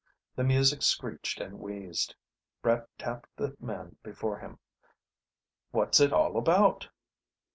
[0.35, 2.15] The music screeched and wheezed.
[2.63, 4.57] Brett tapped the man before him.
[5.69, 6.89] "What's it all about...?"